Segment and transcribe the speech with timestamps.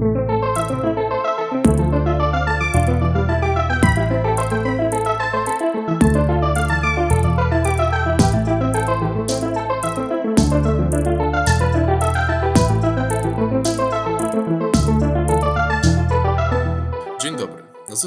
[0.00, 0.33] thank you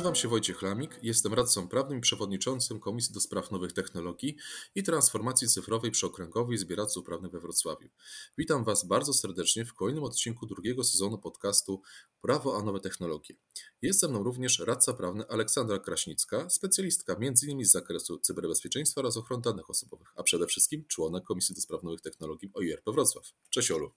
[0.08, 4.38] Nazywam się Wojciech Lamik, jestem radcą prawnym i przewodniczącym Komisji do Spraw Nowych Technologii
[4.76, 7.90] i Transformacji Cyfrowej przy Okręgowej Zbieractw Prawnych we Wrocławiu.
[8.38, 11.82] Witam Was bardzo serdecznie w kolejnym odcinku drugiego sezonu podcastu
[12.22, 13.36] Prawo a Nowe Technologie.
[13.82, 17.66] Jest ze mną również radca prawny Aleksandra Kraśnicka, specjalistka m.in.
[17.66, 22.02] z zakresu cyberbezpieczeństwa oraz ochrony danych osobowych, a przede wszystkim członek Komisji do Spraw Nowych
[22.02, 23.26] Technologii OIRP Wrocław.
[23.50, 23.92] Cześć Olu.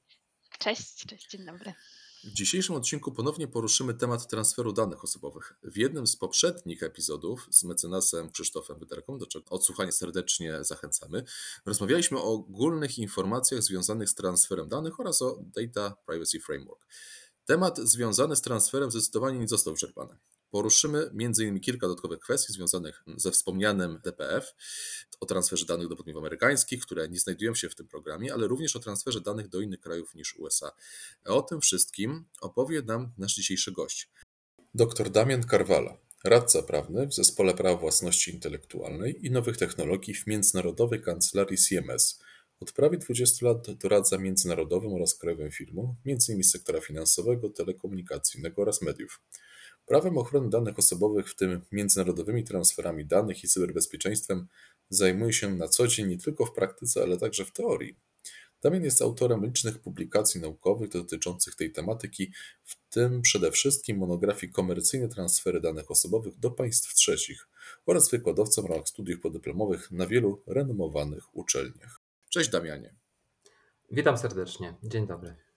[0.58, 1.74] Cześć, cześć, dzień dobry.
[2.24, 5.54] W dzisiejszym odcinku ponownie poruszymy temat transferu danych osobowych.
[5.62, 11.24] W jednym z poprzednich epizodów z mecenasem Krzysztofem Wyderką, do czego odsłuchania serdecznie zachęcamy,
[11.66, 16.86] rozmawialiśmy o ogólnych informacjach związanych z transferem danych oraz o Data Privacy Framework.
[17.44, 20.16] Temat związany z transferem zdecydowanie nie został wyczerpany.
[20.50, 21.60] Poruszymy m.in.
[21.60, 24.54] kilka dodatkowych kwestii związanych ze wspomnianym DPF,
[25.20, 28.76] o transferze danych do podmiotów amerykańskich, które nie znajdują się w tym programie, ale również
[28.76, 30.72] o transferze danych do innych krajów niż USA.
[31.24, 34.08] O tym wszystkim opowie nam nasz dzisiejszy gość.
[34.74, 41.02] Dr Damian Karwala, radca prawny w Zespole Prawa Własności Intelektualnej i Nowych Technologii w Międzynarodowej
[41.02, 42.20] Kancelarii CMS.
[42.60, 46.44] Od prawie 20 lat doradza międzynarodowym oraz krajowym firmom, m.in.
[46.44, 49.20] sektora finansowego, telekomunikacyjnego oraz mediów.
[49.90, 54.46] Prawem ochrony danych osobowych, w tym międzynarodowymi transferami danych i cyberbezpieczeństwem,
[54.88, 57.96] zajmuje się na co dzień nie tylko w praktyce, ale także w teorii.
[58.62, 62.32] Damian jest autorem licznych publikacji naukowych dotyczących tej tematyki,
[62.64, 67.48] w tym przede wszystkim monografii Komercyjne transfery danych osobowych do państw trzecich
[67.86, 72.00] oraz wykładowcą w ramach studiów podyplomowych na wielu renomowanych uczelniach.
[72.28, 72.94] Cześć Damianie.
[73.90, 74.74] Witam serdecznie.
[74.82, 75.49] Dzień dobry.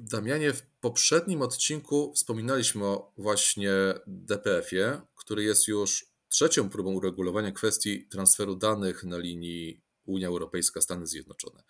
[0.00, 3.72] Damianie, w poprzednim odcinku wspominaliśmy o właśnie
[4.06, 11.62] DPF-ie, który jest już trzecią próbą uregulowania kwestii transferu danych na linii Unia Europejska-Stany Zjednoczone.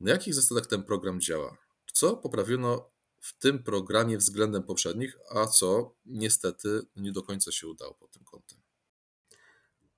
[0.00, 1.56] Na jakich zasadach ten program działa?
[1.92, 2.90] Co poprawiono
[3.20, 8.24] w tym programie względem poprzednich, a co niestety nie do końca się udało pod tym
[8.24, 8.58] kątem?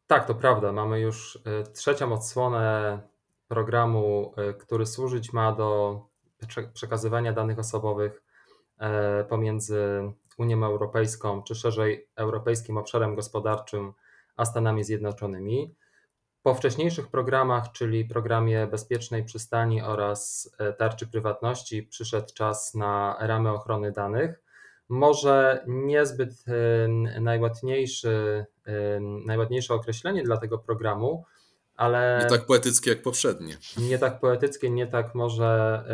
[0.06, 0.72] Tak, to prawda.
[0.72, 3.00] Mamy już e, trzecią odsłonę
[3.48, 6.00] programu, e, który służyć ma do
[6.72, 8.22] przekazywania danych osobowych
[8.78, 13.92] e, pomiędzy Unią Europejską, czy szerzej Europejskim Obszarem Gospodarczym,
[14.36, 15.74] a Stanami Zjednoczonymi.
[16.42, 23.52] Po wcześniejszych programach, czyli programie Bezpiecznej Przystani oraz e, Tarczy Prywatności, przyszedł czas na ramy
[23.52, 24.42] ochrony danych.
[24.88, 26.44] Może niezbyt
[27.20, 28.46] najładniejszy,
[29.26, 31.24] najładniejsze określenie dla tego programu,
[31.78, 32.20] ale.
[32.22, 33.56] Nie tak poetyckie jak poprzednie.
[33.78, 35.84] Nie tak poetyckie, nie tak może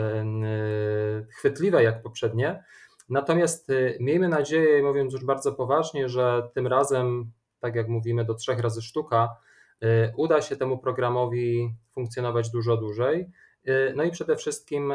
[1.38, 2.64] chwytliwe jak poprzednie.
[3.08, 8.34] Natomiast y, miejmy nadzieję, mówiąc już bardzo poważnie, że tym razem, tak jak mówimy, do
[8.34, 9.36] trzech razy sztuka,
[9.84, 13.30] y, uda się temu programowi funkcjonować dużo dłużej.
[13.68, 14.94] Y, no i przede wszystkim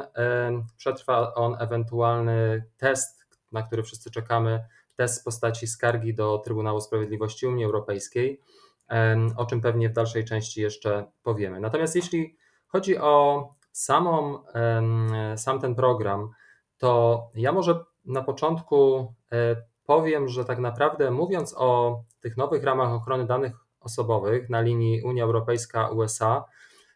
[0.78, 4.64] przetrwa on ewentualny test, na który wszyscy czekamy,
[4.96, 8.42] test w postaci skargi do Trybunału Sprawiedliwości Unii Europejskiej
[9.38, 11.60] o czym pewnie w dalszej części jeszcze powiemy.
[11.60, 14.44] Natomiast jeśli chodzi o samą,
[15.36, 16.30] sam ten program,
[16.78, 19.56] to ja może na początku e,
[19.86, 25.24] powiem, że tak naprawdę mówiąc o tych nowych ramach ochrony danych osobowych na linii Unia
[25.24, 26.46] Europejska-USA,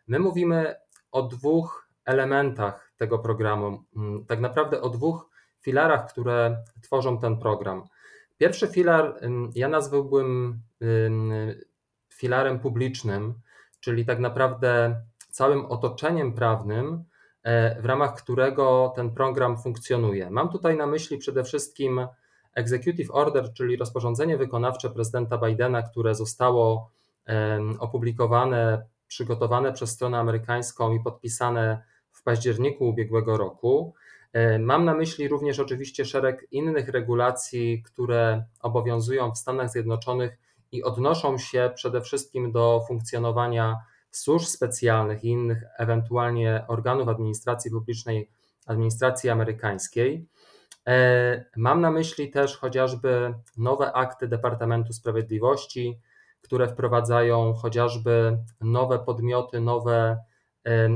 [0.07, 0.75] my mówimy
[1.11, 5.29] o dwóch elementach tego programu, mm, tak naprawdę o dwóch
[5.61, 7.83] filarach, które tworzą ten program.
[8.37, 9.19] Pierwszy filar
[9.55, 10.61] ja nazwałbym
[12.13, 13.33] filarem publicznym,
[13.79, 17.03] czyli tak naprawdę całym otoczeniem prawnym,
[17.43, 20.29] e, w ramach którego ten program funkcjonuje.
[20.29, 22.07] Mam tutaj na myśli przede wszystkim
[22.55, 26.91] Executive Order, czyli rozporządzenie wykonawcze prezydenta Bidena, które zostało
[27.79, 33.93] opublikowane, przygotowane przez stronę amerykańską i podpisane w październiku ubiegłego roku.
[34.33, 40.37] E, mam na myśli również oczywiście szereg innych regulacji, które obowiązują w Stanach Zjednoczonych
[40.73, 43.77] i odnoszą się przede wszystkim do funkcjonowania
[44.11, 48.29] służb specjalnych i innych ewentualnie organów administracji publicznej,
[48.65, 50.27] administracji amerykańskiej.
[50.87, 55.99] E, mam na myśli też chociażby nowe akty Departamentu Sprawiedliwości,
[56.41, 60.17] które wprowadzają chociażby nowe podmioty, nowe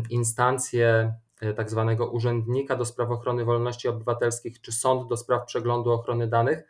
[0.09, 5.91] instancje e, tak zwanego urzędnika do spraw ochrony wolności obywatelskich czy sąd do spraw przeglądu
[5.91, 6.63] ochrony danych,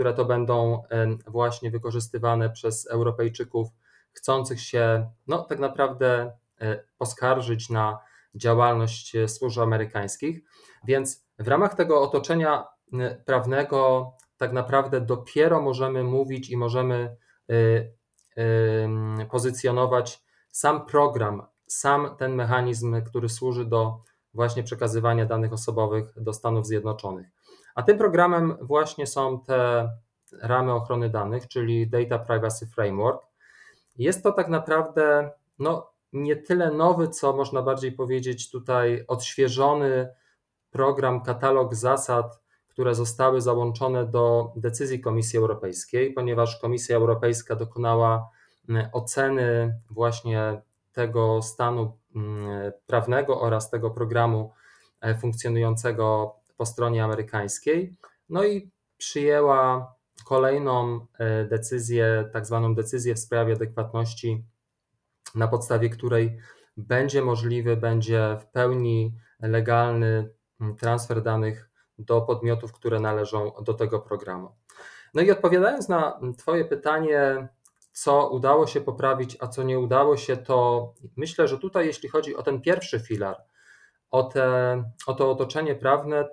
[0.00, 0.82] które to będą
[1.26, 3.68] właśnie wykorzystywane przez Europejczyków
[4.12, 7.98] chcących się, no tak naprawdę, e, poskarżyć na
[8.34, 10.40] działalność służb amerykańskich.
[10.84, 12.66] Więc w ramach tego otoczenia
[13.24, 17.16] prawnego tak naprawdę dopiero możemy mówić i możemy
[19.30, 24.02] pozycjonować sam program, sam ten mechanizm, który służy do
[24.34, 27.26] właśnie przekazywania danych osobowych do Stanów Zjednoczonych.
[27.80, 29.90] A tym programem właśnie są te
[30.42, 33.22] ramy ochrony danych, czyli Data Privacy Framework.
[33.98, 40.08] Jest to tak naprawdę no, nie tyle nowy, co można bardziej powiedzieć tutaj odświeżony
[40.70, 48.28] program, katalog zasad, które zostały załączone do decyzji Komisji Europejskiej, ponieważ Komisja Europejska dokonała
[48.92, 50.62] oceny właśnie
[50.92, 51.98] tego stanu
[52.86, 54.52] prawnego oraz tego programu
[55.00, 57.96] e, funkcjonującego po stronie amerykańskiej.
[58.28, 64.44] No i przyjęła kolejną e, decyzję, tak zwaną decyzję w sprawie adekwatności,
[65.34, 66.38] na podstawie której
[66.76, 74.00] będzie możliwy, będzie w pełni legalny mm, transfer danych do podmiotów, które należą do tego
[74.00, 74.54] programu.
[75.14, 77.48] No i odpowiadając na Twoje pytanie,
[77.92, 82.36] co udało się poprawić, a co nie udało się, to myślę, że tutaj, jeśli chodzi
[82.36, 83.36] o ten pierwszy filar,
[84.10, 86.28] o, te, o to otoczenie prawne,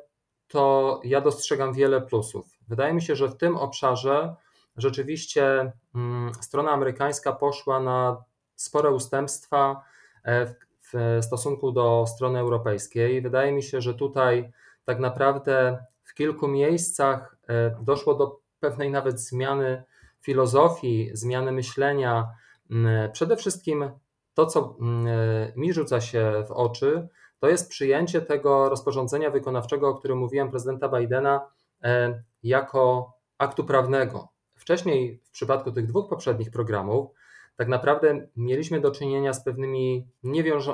[0.48, 2.48] to ja dostrzegam wiele plusów.
[2.68, 4.36] Wydaje mi się, że w tym obszarze
[4.78, 8.24] rzeczywiście hmm, strona amerykańska poszła na
[8.56, 9.82] spore ustępstwa
[10.24, 10.56] e, w,
[10.94, 13.22] w stosunku do strony europejskiej.
[13.22, 14.52] Wydaje mi się, że tutaj
[14.86, 19.84] tak naprawdę w kilku miejscach e, doszło do pewnej nawet zmiany
[20.22, 22.28] filozofii, zmiany myślenia.
[22.72, 23.92] Mm, przede wszystkim
[24.34, 25.08] to, co mm,
[25.56, 27.08] mi rzuca się w oczy,
[27.40, 31.42] to jest przyjęcie tego rozporządzenia wykonawczego, o którym mówiłem, prezydenta Bidena,
[31.84, 34.28] e, jako aktu prawnego.
[34.56, 37.12] Wcześniej, w przypadku tych dwóch poprzednich programów,
[37.56, 40.08] tak naprawdę mieliśmy do czynienia z pewnymi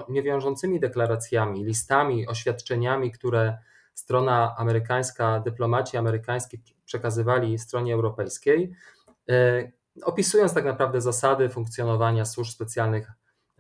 [0.10, 3.58] niewiążącymi deklaracjami, listami, oświadczeniami, które
[3.94, 8.72] strona amerykańska, dyplomaci amerykańscy przekazywali stronie europejskiej,
[9.30, 9.72] e,
[10.04, 13.12] opisując tak naprawdę zasady funkcjonowania służb specjalnych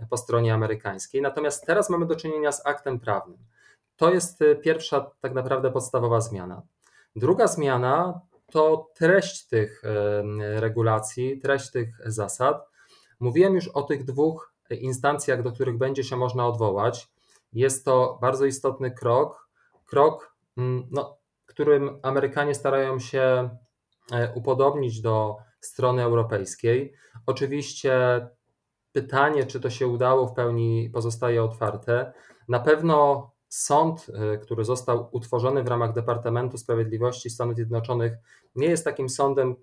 [0.09, 1.21] po stronie amerykańskiej.
[1.21, 3.37] Natomiast teraz mamy do czynienia z aktem prawnym.
[3.95, 6.61] To jest e, pierwsza, tak naprawdę podstawowa zmiana.
[7.15, 8.21] Druga zmiana
[8.51, 10.23] to treść tych e,
[10.59, 12.67] regulacji, treść tych zasad.
[13.19, 17.07] Mówiłem już o tych dwóch instancjach, do których będzie się można odwołać.
[17.53, 19.49] Jest to bardzo istotny krok,
[19.85, 23.49] krok, mm, no, którym Amerykanie starają się
[24.11, 26.93] e, upodobnić do strony europejskiej.
[27.25, 28.27] Oczywiście
[28.93, 32.13] pytanie, czy to się udało w pełni pozostaje otwarte.
[32.47, 38.13] Na pewno sąd, e, który został utworzony w ramach Departamentu Sprawiedliwości Stanów Zjednoczonych,
[38.55, 39.55] nie jest takim sądem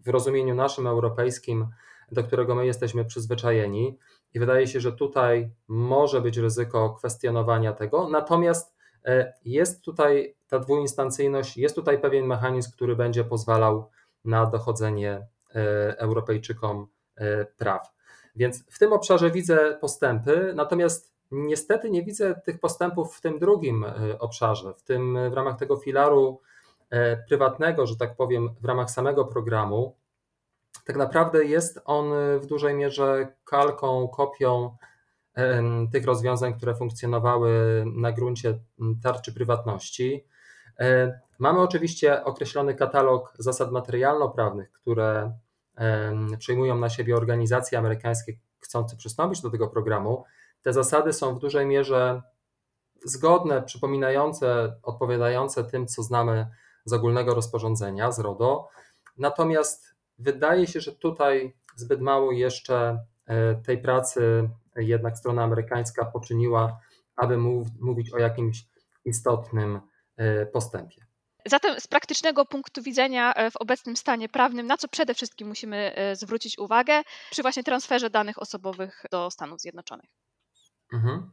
[0.00, 1.66] w rozumieniu naszym europejskim,
[2.12, 3.98] do którego my jesteśmy przyzwyczajeni.
[4.34, 8.08] I wydaje się, że tutaj może być ryzyko kwestionowania tego.
[8.08, 13.90] Natomiast E, jest tutaj ta dwuinstancyjność, jest tutaj pewien mechanizm, który będzie pozwalał
[14.24, 16.86] na dochodzenie e, Europejczykom
[17.56, 17.95] praw.
[18.36, 23.84] Więc w tym obszarze widzę postępy, natomiast niestety nie widzę tych postępów w tym drugim
[24.18, 26.40] obszarze, w tym w ramach tego filaru
[27.28, 29.96] prywatnego, że tak powiem, w ramach samego programu.
[30.84, 32.10] Tak naprawdę jest on
[32.40, 34.76] w dużej mierze kalką, kopią
[35.92, 38.58] tych rozwiązań, które funkcjonowały na gruncie
[39.02, 40.26] tarczy prywatności.
[40.80, 45.32] E, mamy oczywiście określony katalog zasad materialno-prawnych, które
[46.38, 50.24] przejmują na siebie organizacje amerykańskie chcące przystąpić do tego programu.
[50.62, 52.22] Te zasady są w dużej mierze
[53.04, 56.46] zgodne, przypominające, odpowiadające tym, co znamy
[56.84, 58.68] z ogólnego rozporządzenia, z RODO.
[59.18, 66.80] Natomiast wydaje się, że tutaj zbyt mało jeszcze e, tej pracy jednak strona amerykańska poczyniła,
[67.16, 67.38] aby
[67.80, 68.66] mówić o jakimś
[69.04, 69.80] istotnym
[70.16, 71.05] e, postępie.
[71.46, 75.94] Zatem z praktycznego punktu widzenia e, w obecnym stanie prawnym, na co przede wszystkim musimy
[75.94, 80.10] e, zwrócić uwagę przy właśnie transferze danych osobowych do Stanów Zjednoczonych?
[80.92, 81.30] Mhm.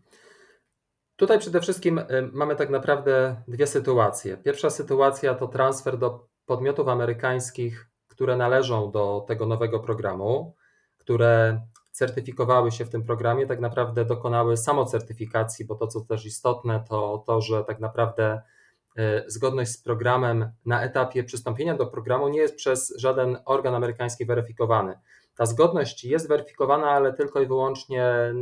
[1.15, 2.01] Tutaj przede wszystkim
[2.33, 4.37] mamy tak naprawdę dwie sytuacje.
[4.37, 10.55] Pierwsza sytuacja to transfer do podmiotów amerykańskich, które należą do tego nowego programu,
[10.97, 16.83] które certyfikowały się w tym programie, tak naprawdę dokonały samocertyfikacji, bo to, co też istotne,
[16.89, 18.41] to to, że tak naprawdę e,
[19.27, 24.99] zgodność z programem na etapie przystąpienia do programu nie jest przez żaden organ amerykański weryfikowany.
[25.35, 28.33] Ta zgodność jest weryfikowana, ale tylko i wyłącznie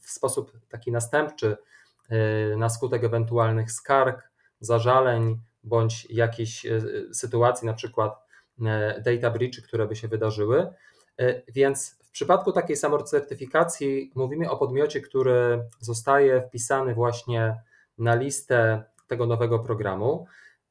[0.00, 1.56] w sposób taki następczy,
[2.08, 6.80] e, na skutek ewentualnych skarg, zażaleń bądź jakichś e,
[7.12, 8.30] sytuacji, na przykład
[9.04, 10.66] data breach, które by się wydarzyły.
[11.48, 17.56] Więc w przypadku takiej samocertyfikacji mówimy o podmiocie, który zostaje wpisany właśnie
[17.98, 20.26] na listę tego nowego programu.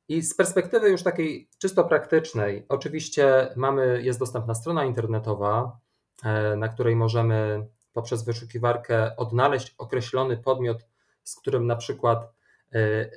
[0.07, 5.79] I z perspektywy już takiej czysto praktycznej, oczywiście mamy, jest dostępna strona internetowa,
[6.23, 10.85] e, na której możemy poprzez wyszukiwarkę odnaleźć określony podmiot,
[11.23, 12.33] z którym na przykład
[12.73, 13.09] e,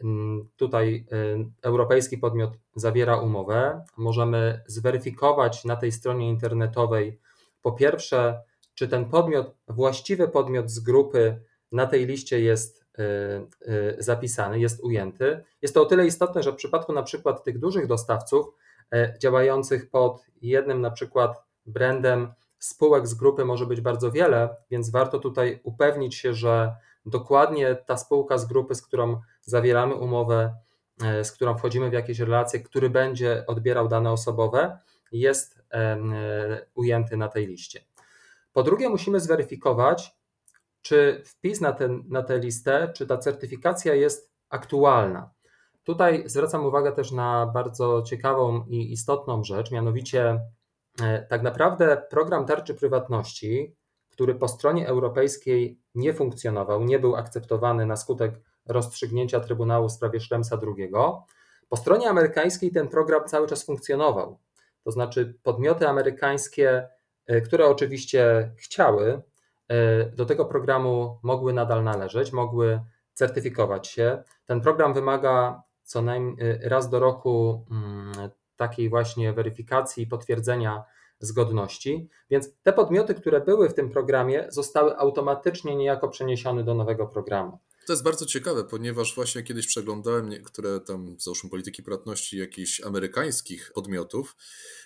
[0.57, 1.17] tutaj e,
[1.63, 3.85] europejski podmiot zawiera umowę.
[3.97, 7.21] Możemy zweryfikować na tej stronie internetowej
[7.63, 8.43] po pierwsze,
[8.75, 12.82] czy ten podmiot, właściwy podmiot z grupy na tej liście jest
[13.99, 15.45] zapisany, jest ujęty.
[15.63, 18.47] Jest to o tyle istotne, że w przypadku na przykład tych dużych dostawców
[18.93, 24.91] e, działających pod jednym na przykład brandem spółek z grupy może być bardzo wiele, więc
[24.91, 30.55] warto tutaj upewnić się, że dokładnie ta spółka z grupy, z którą zawieramy umowę,
[31.03, 34.79] e, z którą wchodzimy w jakieś relacje, który będzie odbierał dane osobowe,
[35.13, 35.99] jest e,
[36.75, 37.81] ujęty na tej liście.
[38.53, 40.17] Po drugie, musimy zweryfikować,
[40.83, 45.31] czy wpis na, ten, na tę listę, czy ta certyfikacja jest aktualna.
[45.85, 50.41] Tutaj zwracam uwagę też na bardzo ciekawą i istotną rzecz, mianowicie
[51.03, 53.77] e, tak naprawdę program tarczy prywatności,
[54.11, 60.21] który po stronie europejskiej nie funkcjonował, nie był akceptowany na skutek rozstrzygnięcia Trybunału w sprawie
[60.21, 60.93] Szremsa II,
[61.69, 64.39] po stronie amerykańskiej ten program cały czas funkcjonował.
[64.85, 66.89] To znaczy podmioty amerykańskie,
[67.27, 69.23] e, które oczywiście chciały,
[70.13, 72.81] do tego programu mogły nadal należeć, mogły
[73.15, 74.23] certyfikować się.
[74.47, 80.85] Ten program wymaga co najmniej e, raz do roku mm, takiej właśnie weryfikacji i potwierdzenia
[81.19, 87.07] zgodności, więc te podmioty, które były w tym programie, zostały automatycznie niejako przeniesione do nowego
[87.07, 87.59] programu.
[87.87, 93.73] To jest bardzo ciekawe, ponieważ właśnie kiedyś przeglądałem niektóre tam, załóżmy, polityki płatności jakichś amerykańskich
[93.75, 94.37] podmiotów.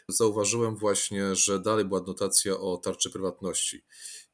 [0.08, 3.84] Zauważyłem właśnie, że dalej była notacja o tarczy prywatności.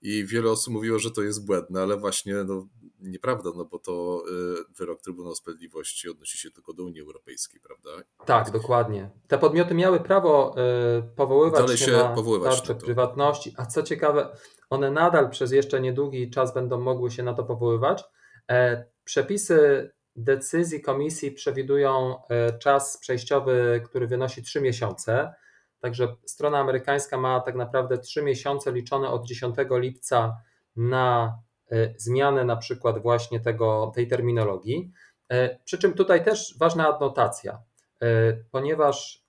[0.03, 2.69] I wiele osób mówiło, że to jest błędne, ale właśnie no,
[3.01, 4.23] nieprawda, no bo to
[4.71, 7.91] y, wyrok Trybunału Sprawiedliwości odnosi się tylko do Unii Europejskiej, prawda?
[8.27, 9.11] Tak, dokładnie.
[9.29, 10.55] Te podmioty miały prawo
[10.99, 14.37] y, powoływać Dalej się, się na powoływać tarczę na prywatności, a co ciekawe,
[14.71, 18.05] one nadal przez jeszcze niedługi czas będą mogły się na to powoływać.
[18.51, 25.35] E, przepisy decyzji komisji przewidują e, czas przejściowy, który wynosi 3 miesiące.
[25.81, 30.37] Także strona amerykańska ma tak naprawdę 3 miesiące liczone od 10 lipca
[30.77, 31.39] na
[31.71, 34.93] e, zmianę na przykład właśnie tego, tej terminologii.
[35.65, 37.63] Przy czym tutaj też ważna adnotacja,
[38.51, 39.25] ponieważ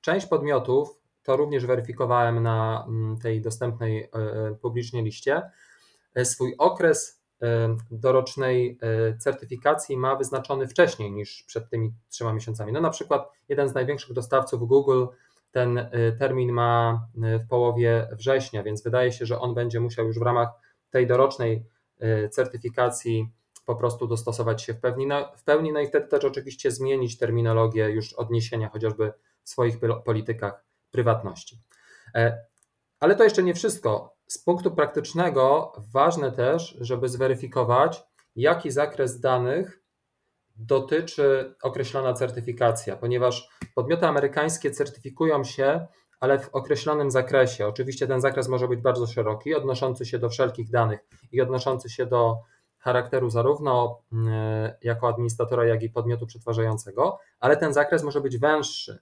[0.00, 4.10] część podmiotów, to również weryfikowałem na mm, tej dostępnej
[4.60, 5.42] publicznie liście,
[6.24, 7.17] swój okres
[7.90, 8.78] dorocznej
[9.18, 12.72] certyfikacji ma wyznaczony wcześniej niż przed tymi trzema miesiącami.
[12.72, 15.06] No na przykład jeden z największych dostawców Google
[15.50, 20.06] ten y, termin ma y, w połowie września, więc wydaje się, że on będzie musiał
[20.06, 20.48] już w ramach
[20.90, 21.66] tej dorocznej
[22.30, 23.28] certyfikacji
[23.66, 27.18] po prostu dostosować się w pełni, no, w pełni, no i wtedy też oczywiście zmienić
[27.18, 29.12] terminologię już odniesienia chociażby
[29.44, 31.58] w swoich politykach prywatności.
[33.00, 34.16] Ale to jeszcze nie wszystko.
[34.26, 38.02] Z punktu praktycznego ważne też, żeby zweryfikować,
[38.36, 39.82] jaki zakres danych
[40.56, 45.86] dotyczy określona certyfikacja, ponieważ podmioty amerykańskie certyfikują się,
[46.20, 47.66] ale w określonym zakresie.
[47.66, 51.00] Oczywiście ten zakres może być bardzo szeroki, odnoszący się do wszelkich danych
[51.32, 52.36] i odnoszący się do
[52.78, 58.98] charakteru zarówno mm, jako administratora, jak i podmiotu przetwarzającego, ale ten zakres może być węższy.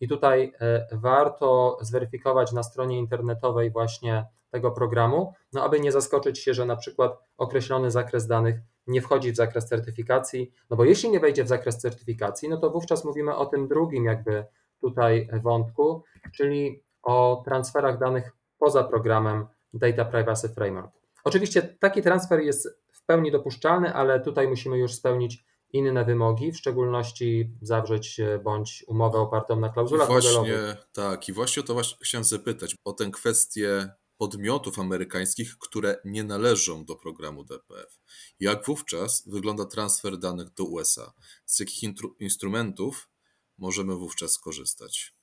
[0.00, 6.38] I tutaj e, warto zweryfikować na stronie internetowej właśnie tego programu, no aby nie zaskoczyć
[6.38, 11.10] się, że na przykład określony zakres danych nie wchodzi w zakres certyfikacji, no bo jeśli
[11.10, 14.44] nie wejdzie w zakres certyfikacji, no to wówczas mówimy o tym drugim jakby
[14.80, 16.02] tutaj wątku,
[16.34, 20.92] czyli o transferach danych poza programem Data Privacy Framework.
[21.24, 26.56] Oczywiście taki transfer jest w pełni dopuszczalny, ale tutaj musimy już spełnić inne wymogi, w
[26.56, 30.88] szczególności zawrzeć bądź umowę opartą na klauzulach właśnie, modelowych.
[30.92, 36.24] Tak, i właśnie o to właśnie chciałem zapytać, o tę kwestię podmiotów amerykańskich, które nie
[36.24, 38.00] należą do programu DPF.
[38.40, 41.12] Jak wówczas wygląda transfer danych do USA?
[41.46, 41.82] Z jakich
[42.18, 43.08] instrumentów
[43.58, 45.14] możemy wówczas skorzystać?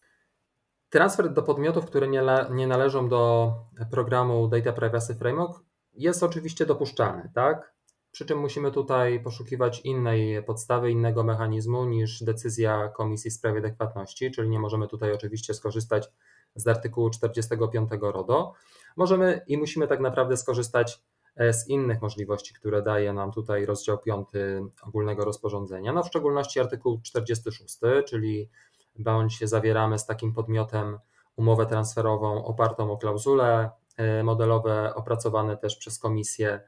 [0.89, 3.53] Transfer do podmiotów, które nie, nie należą do
[3.91, 7.74] programu Data Privacy Framework jest oczywiście dopuszczalny, tak?
[8.15, 14.31] Przy czym musimy tutaj poszukiwać innej podstawy, innego mechanizmu niż decyzja Komisji w sprawie adekwatności,
[14.31, 16.09] czyli nie możemy tutaj oczywiście skorzystać
[16.55, 18.53] z artykułu 45 RODO.
[18.95, 21.03] Możemy i musimy tak naprawdę skorzystać
[21.35, 24.27] e, z innych możliwości, które daje nam tutaj rozdział 5
[24.81, 28.49] ogólnego rozporządzenia, no w szczególności artykuł 46, czyli
[28.99, 30.99] bądź zawieramy z takim podmiotem
[31.35, 36.61] umowę transferową opartą o klauzule e, modelowe opracowane też przez komisję,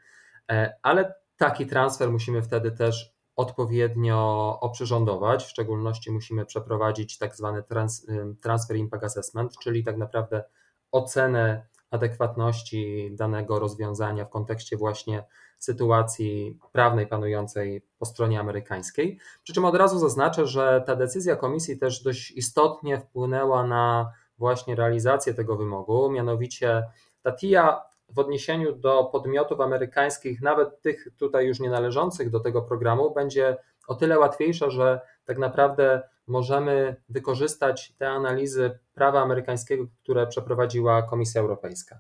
[0.52, 5.46] e, ale taki transfer musimy wtedy też odpowiednio oprzyrządować.
[5.46, 8.08] W szczególności musimy przeprowadzić tak zwany trans,
[8.42, 10.44] transfer impact assessment, czyli tak naprawdę
[10.92, 15.24] ocenę adekwatności danego rozwiązania w kontekście właśnie
[15.60, 19.20] sytuacji prawnej panującej po stronie amerykańskiej.
[19.44, 24.76] Przy czym od razu zaznaczę, że ta decyzja komisji też dość istotnie wpłynęła na właśnie
[24.76, 26.84] realizację tego wymogu, mianowicie
[27.22, 27.82] ta TIA
[28.18, 33.58] w odniesieniu do podmiotów amerykańskich, nawet tych tutaj już nie należących do tego programu, będzie
[33.88, 41.42] o tyle łatwiejsza, że tak naprawdę możemy wykorzystać te analizy prawa amerykańskiego, które przeprowadziła Komisja
[41.42, 42.00] Europejska.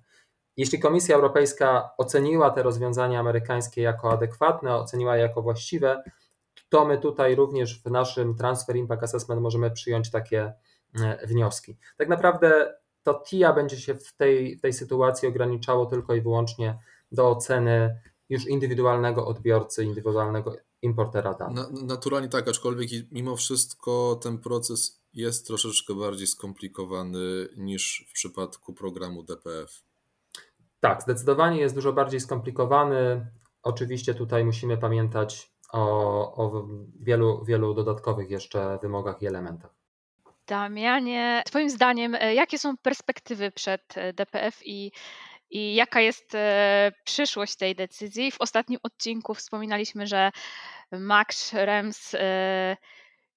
[0.57, 6.03] Jeśli Komisja Europejska oceniła te rozwiązania amerykańskie jako adekwatne, oceniła je jako właściwe,
[6.69, 10.53] to my tutaj również w naszym Transfer Impact Assessment możemy przyjąć takie
[11.03, 11.77] e, wnioski.
[11.97, 12.73] Tak naprawdę
[13.07, 16.79] to TIA będzie się w tej, w tej sytuacji ograniczało tylko i wyłącznie
[17.11, 21.71] do oceny już indywidualnego odbiorcy, indywidualnego importera danych.
[21.71, 28.73] Na, naturalnie tak, aczkolwiek mimo wszystko ten proces jest troszeczkę bardziej skomplikowany niż w przypadku
[28.73, 29.83] programu DPF.
[30.79, 33.27] Tak, zdecydowanie jest dużo bardziej skomplikowany.
[33.63, 35.81] Oczywiście tutaj musimy pamiętać o,
[36.35, 36.67] o
[36.99, 39.76] wielu, wielu dodatkowych jeszcze wymogach i elementach.
[40.47, 44.91] Damianie, Twoim zdaniem, e, jakie są perspektywy przed e, DPF i,
[45.49, 48.31] i jaka jest e, przyszłość tej decyzji?
[48.31, 50.31] W ostatnim odcinku wspominaliśmy, że
[50.91, 52.15] Max Rems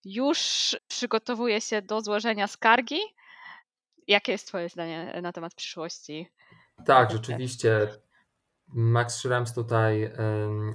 [0.04, 0.38] już
[0.88, 3.00] przygotowuje się do złożenia skargi.
[4.06, 6.28] Jakie jest Twoje zdanie na temat przyszłości?
[6.86, 7.88] Tak, rzeczywiście.
[8.68, 10.12] Max Schrems tutaj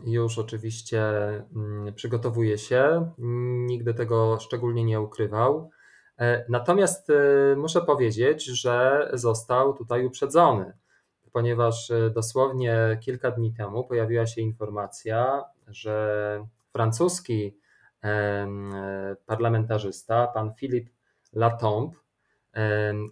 [0.05, 1.01] już oczywiście
[1.55, 3.11] mm, przygotowuje się.
[3.67, 5.71] Nigdy tego szczególnie nie ukrywał.
[6.19, 10.74] E, natomiast e, muszę powiedzieć, że został tutaj uprzedzony,
[11.31, 17.57] ponieważ e, dosłownie kilka dni temu pojawiła się informacja, że francuski
[19.25, 20.91] parlamentarzysta, pan Philippe
[21.34, 21.98] Latombe,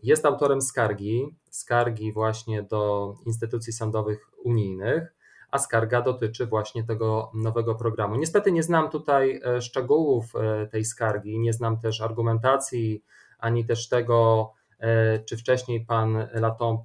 [0.03, 5.15] jest autorem skargi, skargi właśnie do instytucji sądowych unijnych,
[5.53, 8.15] a skarga dotyczy właśnie tego nowego programu.
[8.15, 13.03] Niestety nie znam tutaj e, szczegółów e, tej skargi, nie znam też argumentacji,
[13.39, 16.81] ani też tego, e, czy wcześniej pan Latomp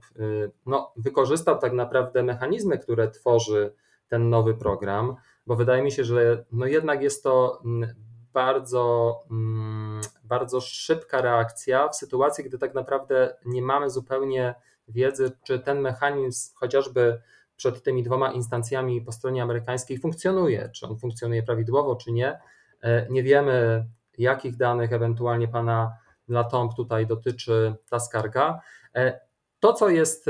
[0.66, 3.74] no, wykorzystał tak naprawdę mechanizmy, które tworzy
[4.08, 5.14] ten nowy program,
[5.46, 7.94] bo wydaje mi się, że no jednak jest to mm,
[8.32, 14.54] bardzo, mm, bardzo szybka reakcja w sytuacji, gdy tak naprawdę nie mamy zupełnie
[14.88, 17.20] wiedzy, czy ten mechanizm chociażby
[17.58, 22.38] przed tymi dwoma instancjami po stronie amerykańskiej funkcjonuje, czy on funkcjonuje prawidłowo, czy nie.
[22.82, 23.86] E, nie wiemy,
[24.18, 25.92] jakich danych ewentualnie pana
[26.28, 28.60] Latomb tutaj dotyczy ta skarga.
[28.94, 29.20] E,
[29.60, 30.26] to, co jest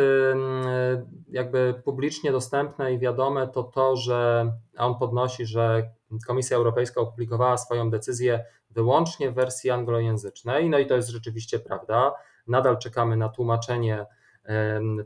[1.28, 5.90] jakby publicznie dostępne i wiadome, to to, że on podnosi, że
[6.26, 12.14] Komisja Europejska opublikowała swoją decyzję wyłącznie w wersji anglojęzycznej, no i to jest rzeczywiście prawda.
[12.46, 14.06] Nadal czekamy na tłumaczenie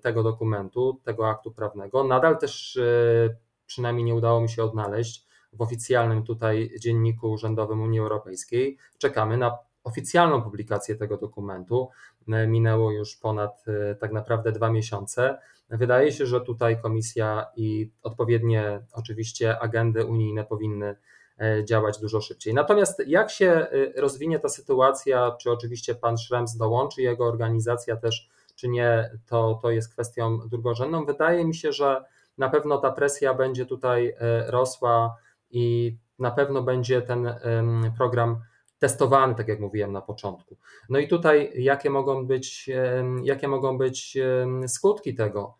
[0.02, 2.04] tego dokumentu, tego aktu prawnego.
[2.04, 8.00] Nadal też e, przynajmniej nie udało mi się odnaleźć w oficjalnym tutaj dzienniku urzędowym Unii
[8.00, 8.78] Europejskiej.
[8.98, 11.88] Czekamy na oficjalną publikację tego dokumentu.
[12.28, 15.38] E, minęło już ponad e, tak naprawdę dwa miesiące.
[15.70, 20.96] Wydaje się, że tutaj komisja i odpowiednie oczywiście agendy unijne powinny
[21.64, 22.54] działać dużo szybciej.
[22.54, 28.30] Natomiast jak się rozwinie ta sytuacja, czy oczywiście pan Schrems dołączy, jego organizacja też
[28.62, 31.04] czy nie, to, to jest kwestią drugorzędną.
[31.04, 32.04] Wydaje mi się, że
[32.38, 35.16] na pewno ta presja będzie tutaj e, rosła
[35.50, 37.34] i na pewno będzie ten
[37.96, 38.40] program
[38.78, 40.56] testowany, tak jak mówiłem na początku.
[40.88, 42.70] No i tutaj jakie mogą być,
[43.22, 44.18] jakie mogą być
[44.66, 45.54] skutki tego?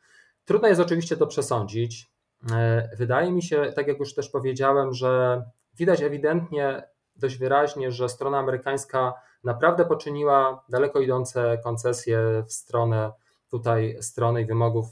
[0.44, 2.10] Trudno jest oczywiście to przesądzić.
[2.52, 5.42] E, wydaje mi się, tak jak już też powiedziałem, że
[5.74, 6.82] widać ewidentnie,
[7.16, 13.12] dość wyraźnie, że strona amerykańska naprawdę poczyniła daleko idące koncesje w stronę
[13.50, 14.86] tutaj strony i wymogów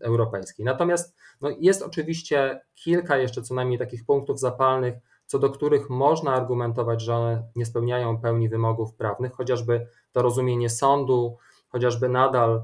[0.00, 0.64] europejskich.
[0.64, 4.94] Natomiast no, jest oczywiście kilka jeszcze co najmniej takich punktów zapalnych,
[5.26, 10.70] co do których można argumentować, że one nie spełniają pełni wymogów prawnych, chociażby to rozumienie
[10.70, 11.36] sądu,
[11.68, 12.62] chociażby nadal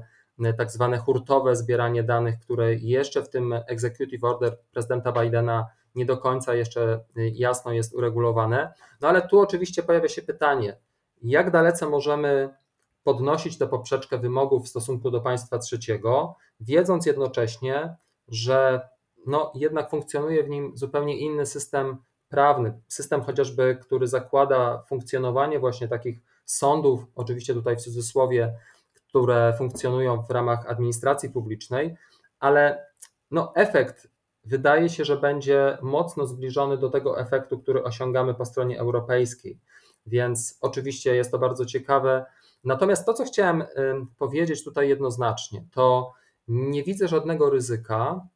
[0.57, 6.17] tak zwane hurtowe zbieranie danych, które jeszcze w tym executive order prezydenta Bidena nie do
[6.17, 8.73] końca jeszcze jasno jest uregulowane.
[9.01, 10.77] No ale tu oczywiście pojawia się pytanie,
[11.31, 12.49] jak dalece możemy
[13.03, 17.95] podnosić tę poprzeczkę wymogów w stosunku do państwa trzeciego, wiedząc jednocześnie,
[18.27, 18.89] że
[19.27, 21.97] no, jednak funkcjonuje w nim zupełnie inny system
[22.29, 28.53] prawny, system chociażby, który zakłada funkcjonowanie właśnie takich sądów, oczywiście tutaj w cudzysłowie,
[28.93, 31.95] które funkcjonują w ramach administracji publicznej,
[32.39, 32.85] ale
[33.31, 34.07] no, efekt
[34.43, 39.59] wydaje się, że będzie mocno zbliżony do tego efektu, który osiągamy po stronie europejskiej.
[40.05, 42.25] Więc oczywiście jest to bardzo ciekawe.
[42.63, 43.63] Natomiast to, co chciałem
[44.17, 46.13] powiedzieć tutaj jednoznacznie, to
[46.47, 48.27] nie widzę żadnego ryzyka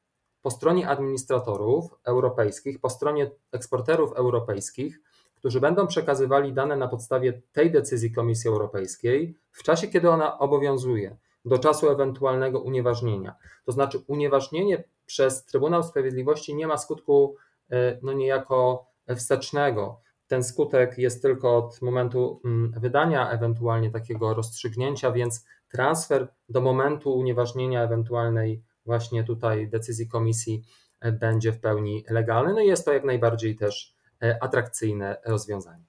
[0.41, 4.99] po stronie administratorów europejskich, po stronie eksporterów europejskich,
[5.35, 11.17] którzy będą przekazywali dane na podstawie tej decyzji Komisji Europejskiej w czasie, kiedy ona obowiązuje,
[11.45, 13.35] do czasu ewentualnego unieważnienia.
[13.65, 17.35] To znaczy, unieważnienie przez Trybunał Sprawiedliwości nie ma skutku
[17.71, 20.01] e, no niejako wstecznego.
[20.29, 27.13] Ten skutek jest tylko od momentu mm, wydania ewentualnie takiego rozstrzygnięcia, więc transfer do momentu
[27.13, 30.63] unieważnienia ewentualnej właśnie tutaj decyzji komisji
[30.99, 32.53] e, będzie w pełni legalny.
[32.53, 35.85] No i jest to jak najbardziej też e, atrakcyjne rozwiązanie.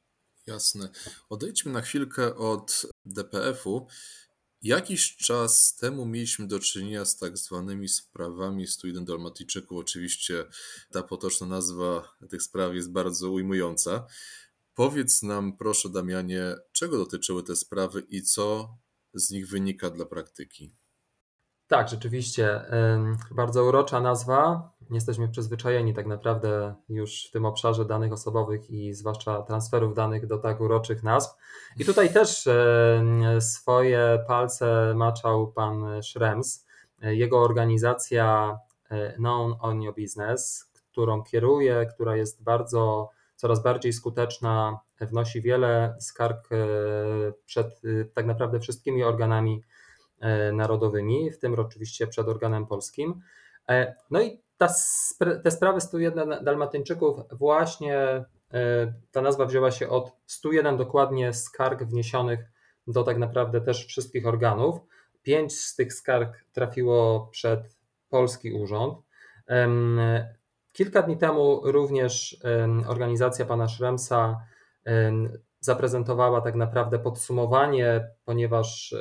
[0.46, 0.88] Jasne.
[1.28, 3.86] Odejdźmy na chwilkę od DPF-u.
[4.62, 9.78] Jakiś czas temu mieliśmy do czynienia z tak zwanymi sprawami 101 Dalmatyjczyków.
[9.78, 10.44] Oczywiście
[10.90, 14.06] ta potoczna nazwa tych spraw jest bardzo ujmująca.
[14.74, 18.76] Powiedz nam, proszę, Damianie, czego dotyczyły te sprawy i co
[19.14, 20.79] z nich wynika dla praktyki?
[21.70, 22.60] Tak, rzeczywiście.
[23.30, 24.70] Bardzo urocza nazwa.
[24.90, 30.38] Jesteśmy przyzwyczajeni tak naprawdę już w tym obszarze danych osobowych i zwłaszcza transferów danych do
[30.38, 31.36] tak uroczych nazw.
[31.78, 32.48] I tutaj też
[33.40, 36.66] swoje palce maczał pan Schrems.
[37.02, 38.58] Jego organizacja
[38.90, 45.96] e, Known on Your Business, którą kieruje, która jest bardzo, coraz bardziej skuteczna, wnosi wiele
[46.00, 46.56] skarg e,
[47.46, 49.62] przed e, tak naprawdę wszystkimi organami
[50.52, 53.20] narodowymi, w tym oczywiście przed organem polskim.
[53.68, 54.68] E, no i ta,
[55.44, 58.24] te sprawy 101 Dalmatyńczyków właśnie e,
[59.10, 62.40] ta nazwa wzięła się od 101 dokładnie skarg wniesionych
[62.86, 64.80] do tak naprawdę też wszystkich organów.
[65.22, 67.76] Pięć z tych skarg trafiło przed
[68.08, 68.98] polski urząd.
[70.72, 72.40] Kilka dni temu również
[72.86, 74.40] organizacja pana Szremsa
[75.60, 78.94] zaprezentowała tak naprawdę podsumowanie, ponieważ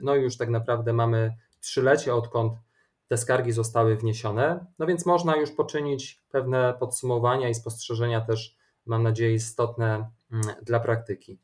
[0.00, 2.52] no już tak naprawdę mamy trzylecie, odkąd
[3.08, 9.02] te skargi zostały wniesione, no więc można już poczynić pewne podsumowania i spostrzeżenia też, mam
[9.02, 10.10] nadzieję, istotne
[10.62, 11.38] dla praktyki.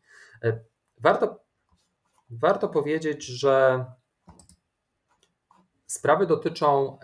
[0.44, 0.60] E,
[1.00, 1.40] warto,
[2.30, 3.84] warto powiedzieć, że
[5.86, 6.98] sprawy dotyczą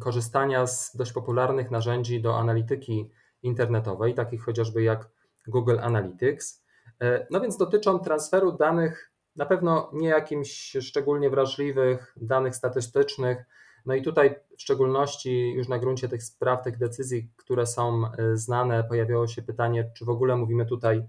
[0.00, 3.10] korzystania z dość popularnych narzędzi do analityki
[3.42, 5.08] internetowej, takich chociażby jak
[5.46, 6.64] Google Analytics.
[7.02, 13.44] E, no więc dotyczą transferu danych, na pewno nie jakimś szczególnie wrażliwych danych statystycznych.
[13.86, 18.36] No i tutaj w szczególności już na gruncie tych spraw, tych decyzji, które są e,
[18.36, 21.08] znane, pojawiało się pytanie, czy w ogóle mówimy tutaj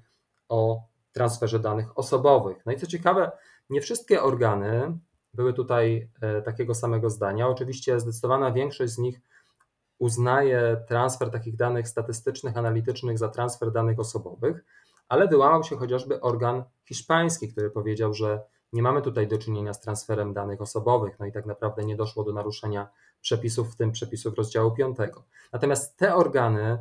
[0.49, 2.65] o transferze danych osobowych.
[2.65, 3.31] No i co ciekawe,
[3.69, 4.97] nie wszystkie organy
[5.33, 7.47] były tutaj e, takiego samego zdania.
[7.47, 9.21] Oczywiście zdecydowana większość z nich
[9.99, 14.65] uznaje transfer takich danych statystycznych, analitycznych za transfer danych osobowych
[15.11, 18.41] ale wyłamał się chociażby organ hiszpański, który powiedział, że
[18.73, 22.23] nie mamy tutaj do czynienia z transferem danych osobowych, no i tak naprawdę nie doszło
[22.23, 22.89] do naruszenia
[23.21, 24.97] przepisów, w tym przepisów rozdziału 5.
[25.53, 26.77] Natomiast te organy,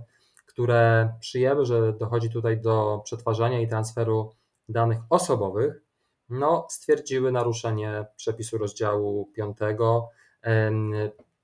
[0.47, 4.35] które przyjęły, że dochodzi tutaj do przetwarzania i transferu
[4.69, 5.83] danych osobowych,
[6.29, 9.59] no, stwierdziły naruszenie przepisu rozdziału 5,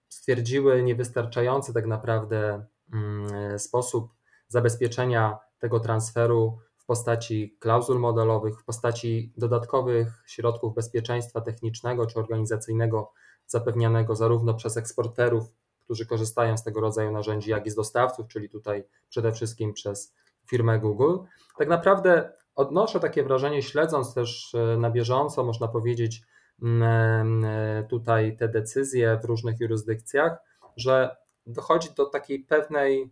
[0.08, 4.14] stwierdziły niewystarczający tak naprawdę mm, sposób
[4.48, 13.12] zabezpieczenia tego transferu w postaci klauzul modelowych, w postaci dodatkowych środków bezpieczeństwa technicznego czy organizacyjnego
[13.46, 15.44] zapewnianego zarówno przez eksporterów,
[15.84, 20.14] którzy korzystają z tego rodzaju narzędzi, jak i z dostawców, czyli tutaj przede wszystkim przez
[20.50, 21.16] firmę Google.
[21.58, 26.22] Tak naprawdę odnoszę takie wrażenie, śledząc też e, na bieżąco, można powiedzieć,
[26.62, 30.38] e, tutaj te decyzje w różnych jurysdykcjach,
[30.76, 33.10] że dochodzi do takiej pewnej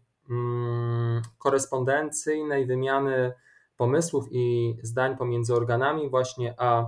[1.39, 3.33] korespondencyjnej wymiany
[3.77, 6.87] pomysłów i zdań pomiędzy organami, właśnie a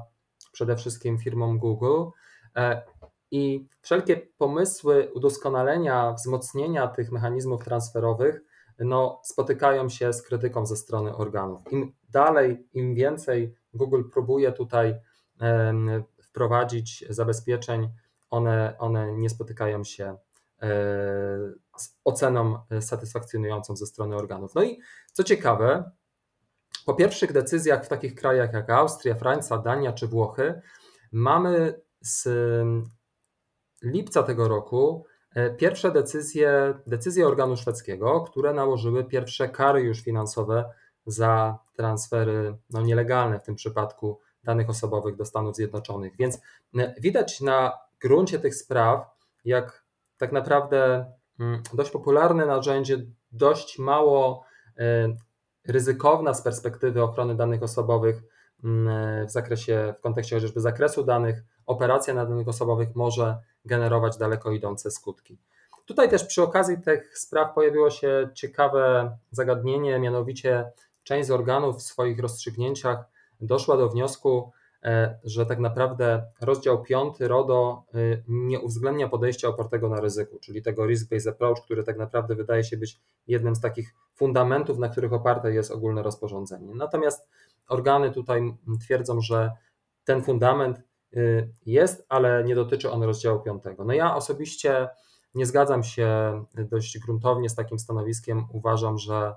[0.52, 2.02] przede wszystkim firmą Google.
[2.56, 2.82] E,
[3.30, 8.42] I wszelkie pomysły udoskonalenia, wzmocnienia tych mechanizmów transferowych
[8.78, 11.72] no, spotykają się z krytyką ze strony organów.
[11.72, 14.94] Im dalej, im więcej Google próbuje tutaj
[16.22, 17.88] wprowadzić zabezpieczeń,
[18.30, 20.68] one, one nie spotykają się e,
[21.76, 24.54] z oceną satysfakcjonującą ze strony organów.
[24.54, 24.80] No i
[25.12, 25.90] co ciekawe,
[26.86, 30.60] po pierwszych decyzjach w takich krajach jak Austria, Francja, Dania czy Włochy
[31.12, 32.28] mamy z
[33.82, 40.70] lipca tego roku e, pierwsze decyzje, decyzje organu szwedzkiego, które nałożyły pierwsze kary już finansowe
[41.06, 46.16] za transfery no, nielegalne w tym przypadku danych osobowych do Stanów Zjednoczonych.
[46.16, 46.38] Więc
[46.78, 49.06] e, widać na gruncie tych spraw,
[49.44, 49.84] jak
[50.16, 52.98] tak naprawdę mm, dość popularne narzędzie,
[53.32, 54.44] dość mało
[55.68, 58.22] ryzykowna z perspektywy ochrony danych osobowych
[58.64, 64.50] mm, w zakresie, w kontekście chociażby zakresu danych, operacja na danych osobowych może generować daleko
[64.50, 65.38] idące skutki.
[65.86, 71.82] Tutaj też przy okazji tych spraw pojawiło się ciekawe zagadnienie, mianowicie część z organów w
[71.82, 73.04] swoich rozstrzygnięciach
[73.40, 74.52] doszła do wniosku,
[75.24, 80.86] że tak naprawdę rozdział 5 RODO e, nie uwzględnia podejścia opartego na ryzyku, czyli tego
[80.86, 85.52] risk-based approach, który tak naprawdę wydaje się być jednym z takich fundamentów, na których oparte
[85.52, 86.74] jest ogólne rozporządzenie.
[86.74, 87.28] Natomiast
[87.68, 89.50] organy tutaj twierdzą, że
[90.04, 91.20] ten fundament e,
[91.66, 93.62] jest, ale nie dotyczy on rozdziału 5.
[93.86, 94.88] No ja osobiście
[95.34, 96.08] nie zgadzam się
[96.58, 98.46] dość gruntownie z takim stanowiskiem.
[98.52, 99.34] Uważam, że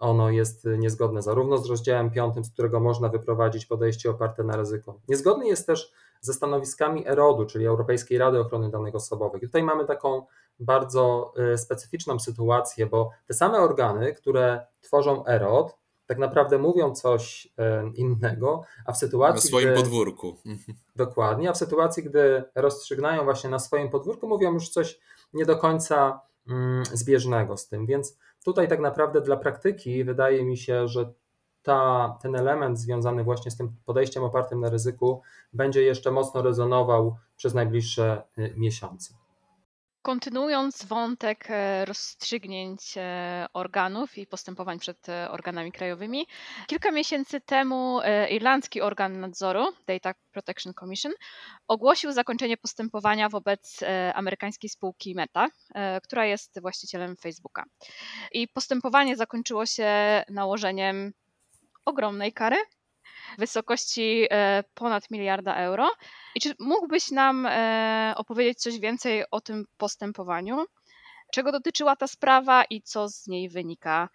[0.00, 5.00] ono jest niezgodne zarówno z rozdziałem 5, z którego można wyprowadzić podejście oparte na ryzyko.
[5.08, 9.42] Niezgodny jest też ze stanowiskami ERODU, czyli Europejskiej Rady Ochrony Danych Osobowych.
[9.42, 10.26] I tutaj mamy taką
[10.60, 17.46] bardzo y, specyficzną sytuację, bo te same organy, które tworzą EROD, tak naprawdę mówią coś
[17.46, 17.50] y,
[17.94, 19.34] innego, a w sytuacji.
[19.34, 20.36] Na swoim gdy, podwórku.
[20.96, 25.00] Dokładnie, a w sytuacji, gdy rozstrzygnają właśnie na swoim podwórku, mówią już coś
[25.32, 27.86] nie do końca mm, zbieżnego z tym.
[27.86, 31.12] Więc tutaj tak naprawdę dla praktyki wydaje mi się, że
[31.62, 35.22] ta, ten element związany właśnie z tym podejściem opartym na ryzyku
[35.52, 39.19] będzie jeszcze mocno rezonował przez najbliższe y, miesiące.
[40.02, 46.26] Kontynuując wątek e, rozstrzygnięć e, organów i postępowań przed e, organami krajowymi,
[46.66, 51.12] kilka miesięcy temu irlandzki organ nadzoru, Data Protection Commission,
[51.68, 53.80] ogłosił zakończenie postępowania wobec
[54.14, 55.48] amerykańskiej spółki Meta,
[56.02, 57.64] która jest właścicielem Facebooka.
[58.32, 59.88] I postępowanie zakończyło się
[60.28, 61.12] nałożeniem
[61.84, 62.56] ogromnej kary
[63.38, 65.90] wysokości e, ponad miliarda euro.
[66.34, 70.64] I czy mógłbyś nam e, opowiedzieć coś więcej o tym postępowaniu?
[71.32, 74.08] Czego dotyczyła ta sprawa i co z niej wynika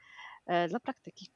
[0.46, 1.30] e, dla praktyki?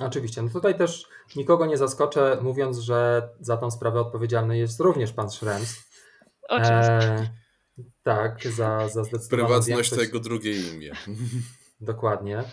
[0.00, 0.42] Oczywiście.
[0.42, 5.30] No tutaj też nikogo nie zaskoczę, mówiąc, że za tą sprawę odpowiedzialny jest również pan
[5.30, 5.74] Schrems.
[6.48, 6.92] Oczywiście.
[6.92, 7.30] E,
[8.02, 10.00] tak, za, za zdecydowaną Prywatność większość...
[10.00, 10.92] tego drugie imię.
[11.80, 12.44] Dokładnie.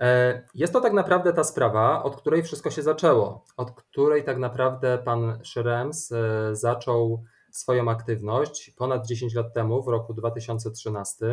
[0.00, 4.38] E, jest to tak naprawdę ta sprawa, od której wszystko się zaczęło, od której tak
[4.38, 11.26] naprawdę pan Schrems e, zaczął swoją aktywność ponad 10 lat temu, w roku 2013,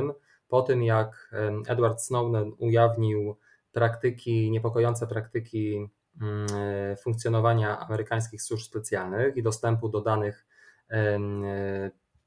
[0.47, 1.31] po tym jak
[1.67, 3.37] Edward Snowden ujawnił
[3.71, 5.89] praktyki, niepokojące praktyki
[6.21, 10.45] mm, e, funkcjonowania amerykańskich służb specjalnych i dostępu do danych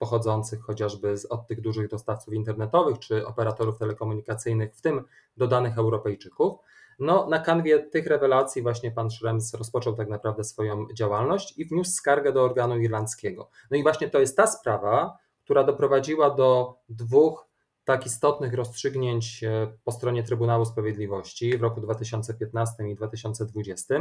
[0.01, 5.05] pochodzących chociażby od tych dużych dostawców internetowych czy operatorów telekomunikacyjnych, w tym
[5.37, 6.59] do danych Europejczyków.
[6.99, 11.93] No, na kanwie tych rewelacji właśnie pan Schrems rozpoczął tak naprawdę swoją działalność i wniósł
[11.93, 13.51] skargę do organu irlandzkiego.
[13.71, 17.47] No i właśnie to jest ta sprawa, która doprowadziła do dwóch
[17.85, 23.95] tak istotnych rozstrzygnięć e, po stronie Trybunału Sprawiedliwości w roku 2015 i 2020.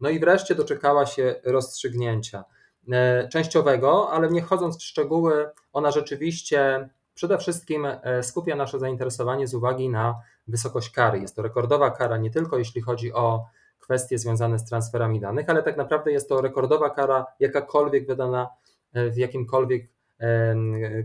[0.00, 2.44] No i wreszcie doczekała się rozstrzygnięcia.
[2.92, 9.46] E, częściowego, ale nie wchodząc w szczegóły, ona rzeczywiście przede wszystkim e, skupia nasze zainteresowanie
[9.46, 11.18] z uwagi na wysokość kary.
[11.18, 13.44] Jest to rekordowa kara nie tylko jeśli chodzi o
[13.78, 18.48] kwestie związane z transferami danych, ale tak naprawdę jest to rekordowa kara jakakolwiek wydana
[18.92, 19.96] e, w jakimkolwiek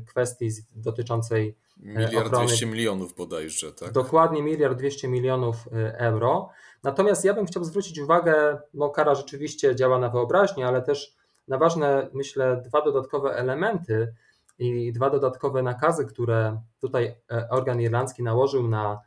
[0.08, 2.48] kwestii dotyczącej Miliard ochrony.
[2.48, 3.92] 200 milionów bodajże, tak?
[3.92, 5.56] Dokładnie miliard 200 milionów
[5.94, 6.50] euro.
[6.84, 11.16] Natomiast ja bym chciał zwrócić uwagę, bo kara rzeczywiście działa na wyobraźnię, ale też
[11.48, 14.14] na ważne, myślę, dwa dodatkowe elementy
[14.60, 19.00] i dwa dodatkowe nakazy, które tutaj e, organ irlandzki nałożył na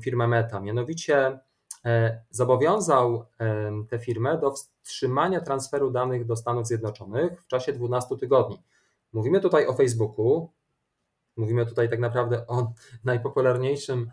[0.00, 0.60] firmę Meta.
[0.60, 1.38] Mianowicie
[1.84, 3.26] e, zobowiązał
[3.88, 8.62] tę firmę do wstrzymania transferu danych do Stanów Zjednoczonych w czasie 12 tygodni.
[9.12, 10.50] Mówimy tutaj o Facebooku,
[11.36, 12.72] mówimy tutaj tak naprawdę o
[13.04, 14.10] najpopularniejszym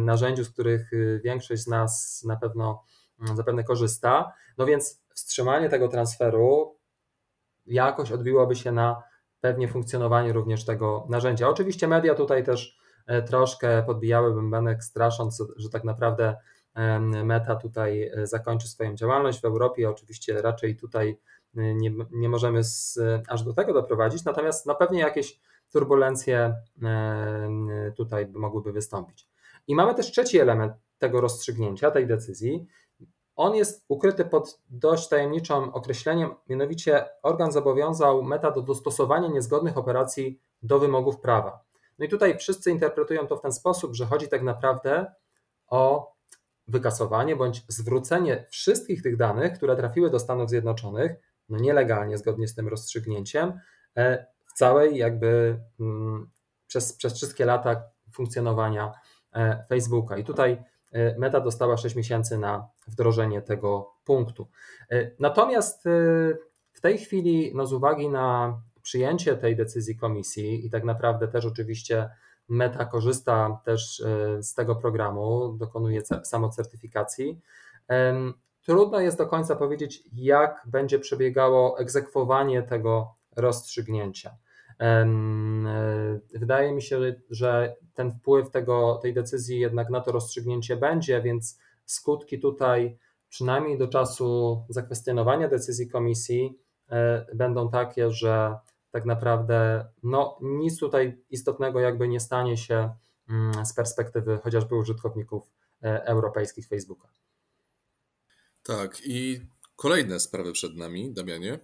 [0.00, 0.90] narzędziu, z których
[1.24, 2.84] większość z nas na pewno
[3.20, 4.32] mm, zapewne korzysta.
[4.58, 6.78] No więc wstrzymanie tego transferu
[7.66, 9.02] jakoś odbiłoby się na
[9.40, 11.48] pewnie funkcjonowaniu również tego narzędzia.
[11.48, 16.36] Oczywiście media tutaj też e, troszkę podbijały bębenek strasząc, że tak naprawdę
[17.24, 19.90] Meta tutaj e, zakończy swoją działalność w Europie.
[19.90, 21.18] Oczywiście raczej tutaj
[21.56, 22.98] e, nie, nie możemy z,
[23.28, 25.40] aż do tego doprowadzić, natomiast no pewnie jakieś
[25.72, 26.54] turbulencje
[27.96, 29.28] tutaj mogłyby wystąpić.
[29.68, 32.66] I mamy też trzeci element tego rozstrzygnięcia, tej decyzji,
[33.36, 40.40] on jest ukryty pod dość tajemniczym określeniem, mianowicie organ zobowiązał meta do dostosowania niezgodnych operacji
[40.62, 41.64] do wymogów prawa.
[41.98, 45.12] No i tutaj wszyscy interpretują to w ten sposób, że chodzi tak naprawdę
[45.66, 46.12] o
[46.68, 51.12] wykasowanie bądź zwrócenie wszystkich tych danych, które trafiły do Stanów Zjednoczonych,
[51.48, 53.60] no nielegalnie, zgodnie z tym rozstrzygnięciem,
[53.96, 56.30] e, w całej jakby mm,
[56.66, 58.92] przez, przez wszystkie lata funkcjonowania
[59.68, 60.16] Facebooka.
[60.16, 60.64] I tutaj
[61.18, 64.48] Meta dostała 6 miesięcy na wdrożenie tego punktu.
[65.18, 65.84] Natomiast
[66.72, 71.44] w tej chwili, no z uwagi na przyjęcie tej decyzji komisji i tak naprawdę też
[71.44, 72.10] oczywiście
[72.48, 77.40] Meta korzysta też e, z tego programu, dokonuje samocertyfikacji.
[78.66, 84.36] Trudno jest do końca powiedzieć, jak będzie przebiegało egzekwowanie tego rozstrzygnięcia.
[84.80, 85.06] E,
[86.34, 91.58] wydaje mi się, że ten wpływ tego, tej decyzji jednak na to rozstrzygnięcie będzie, więc
[91.84, 96.58] skutki tutaj, przynajmniej do czasu zakwestionowania decyzji komisji,
[96.90, 98.56] e, będą takie, że
[98.90, 102.94] tak naprawdę no, nic tutaj istotnego jakby nie stanie się
[103.28, 105.50] mm, z perspektywy chociażby użytkowników
[105.82, 107.08] e, europejskich Facebooka.
[108.62, 109.40] Tak, i
[109.76, 111.58] kolejne sprawy przed nami, Damianie.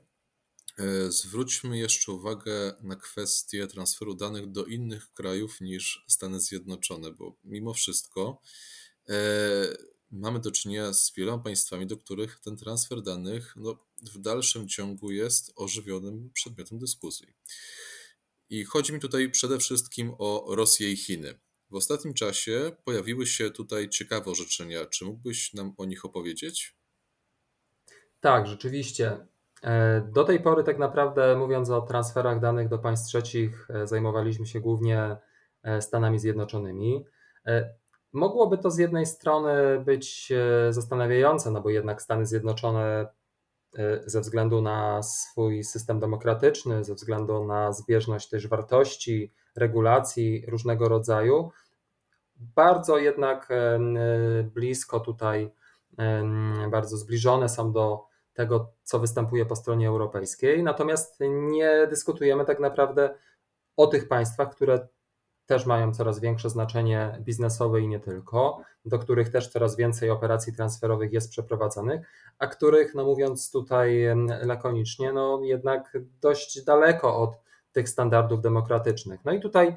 [0.79, 7.37] E, zwróćmy jeszcze uwagę na kwestię transferu danych do innych krajów niż Stany Zjednoczone, bo
[7.45, 8.41] mimo wszystko
[9.09, 9.15] e,
[10.11, 15.11] mamy do czynienia z wieloma państwami, do których ten transfer danych no, w dalszym ciągu
[15.11, 17.27] jest ożywionym przedmiotem dyskusji.
[18.51, 21.41] I chodzi mi tutaj przede wszystkim o Rosję i Chiny.
[21.71, 24.87] W ostatnim czasie pojawiły się tutaj ciekawe orzeczenia.
[24.87, 26.75] Czy mógłbyś nam o nich opowiedzieć?
[28.21, 29.27] Tak, rzeczywiście.
[29.63, 34.47] E, do tej pory, tak naprawdę, mówiąc o transferach danych do państw trzecich, e, zajmowaliśmy
[34.47, 35.17] się głównie
[35.63, 37.05] e, Stanami Zjednoczonymi.
[38.13, 40.33] Mogłoby to z jednej strony być
[40.71, 43.07] zastanawiające, no bo jednak Stany Zjednoczone
[44.07, 51.51] ze względu na swój system demokratyczny, ze względu na zbieżność też wartości, regulacji różnego rodzaju,
[52.37, 53.49] bardzo jednak
[54.55, 55.51] blisko tutaj,
[56.71, 60.63] bardzo zbliżone są do tego, co występuje po stronie europejskiej.
[60.63, 63.15] Natomiast nie dyskutujemy tak naprawdę
[63.77, 64.89] o tych państwach, które
[65.47, 70.53] też mają coraz większe znaczenie biznesowe i nie tylko, do których też coraz więcej operacji
[70.53, 72.07] transferowych jest przeprowadzanych,
[72.39, 74.07] a których, no mówiąc tutaj
[74.43, 77.31] lakonicznie, no jednak dość daleko od
[77.73, 79.21] tych standardów demokratycznych.
[79.25, 79.77] No i tutaj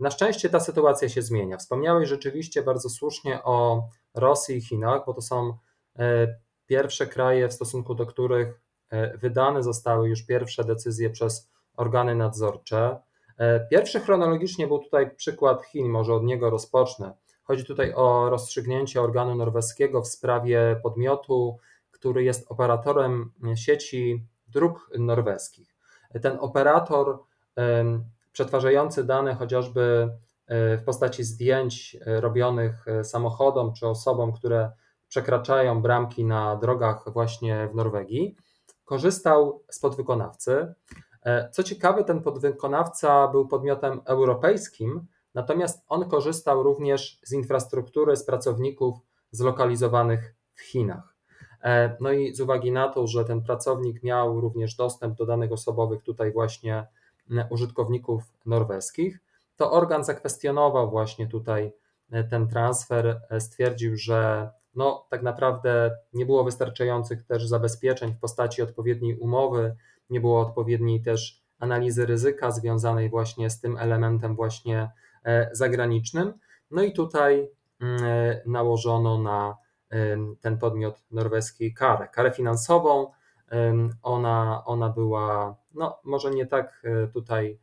[0.00, 1.56] na szczęście ta sytuacja się zmienia.
[1.56, 5.58] Wspomniałeś rzeczywiście bardzo słusznie o Rosji i Chinach, bo to są
[5.98, 6.26] e,
[6.66, 12.98] pierwsze kraje, w stosunku do których e, wydane zostały już pierwsze decyzje przez organy nadzorcze.
[13.38, 17.14] E, pierwszy chronologicznie był tutaj przykład Chin, może od niego rozpocznę.
[17.44, 21.58] Chodzi tutaj o rozstrzygnięcie organu norweskiego w sprawie podmiotu,
[21.90, 25.76] który jest operatorem sieci dróg norweskich.
[26.22, 27.18] Ten operator
[28.32, 30.08] przetwarzający dane chociażby
[30.46, 34.70] e, w postaci zdjęć robionych samochodom czy osobom, które
[35.08, 38.36] przekraczają bramki na drogach właśnie w Norwegii,
[38.84, 40.74] korzystał z podwykonawcy.
[41.22, 48.24] E, co ciekawe, ten podwykonawca był podmiotem europejskim, natomiast on korzystał również z infrastruktury, z
[48.24, 48.98] pracowników
[49.30, 51.16] zlokalizowanych w Chinach.
[51.62, 55.52] E, no i z uwagi na to, że ten pracownik miał również dostęp do danych
[55.52, 56.86] osobowych tutaj właśnie
[57.50, 59.20] użytkowników norweskich,
[59.56, 61.72] to organ zakwestionował właśnie tutaj
[62.10, 68.62] e, ten transfer, stwierdził, że no, tak naprawdę nie było wystarczających też zabezpieczeń w postaci
[68.62, 69.76] odpowiedniej umowy
[70.10, 74.90] nie było odpowiedniej też analizy ryzyka związanej właśnie z tym elementem właśnie
[75.24, 76.32] e, zagranicznym.
[76.70, 79.56] No i tutaj mm, e, nałożono na
[80.40, 83.12] ten podmiot norweski karę, karę finansową.
[84.02, 87.58] Ona, ona była no, może nie tak e, tutaj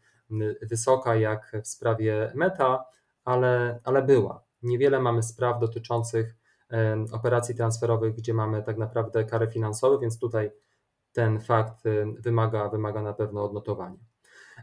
[0.62, 2.86] wysoka jak w sprawie Meta,
[3.26, 4.44] ale, ale była.
[4.62, 6.36] Niewiele mamy spraw dotyczących
[7.12, 10.52] operacji transferowych, gdzie mamy tak naprawdę kary finansowe, więc tutaj
[11.12, 11.84] ten fakt
[12.20, 13.98] wymaga, wymaga na pewno odnotowania.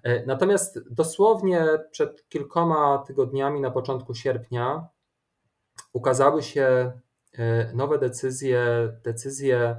[0.03, 4.89] E, natomiast dosłownie przed kilkoma tygodniami, na początku sierpnia,
[5.93, 6.93] ukazały się
[7.39, 9.77] e, nowe decyzje, decyzje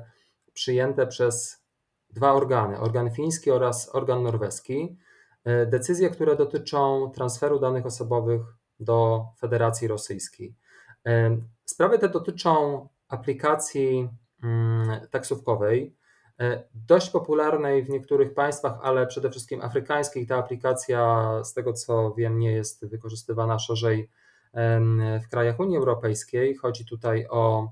[0.53, 1.63] przyjęte przez
[2.09, 4.97] dwa organy, organ fiński oraz organ norweski.
[5.43, 8.41] E, decyzje, które dotyczą transferu danych osobowych
[8.79, 10.55] do Federacji Rosyjskiej.
[11.65, 14.09] Sprawy te dotyczą aplikacji
[14.43, 15.95] mm, taksówkowej,
[16.41, 20.27] E, dość popularnej w niektórych państwach, ale przede wszystkim afrykańskich.
[20.27, 24.09] Ta aplikacja, z tego co wiem, nie jest wykorzystywana szerzej
[25.23, 26.55] w krajach Unii Europejskiej.
[26.55, 27.71] Chodzi tutaj o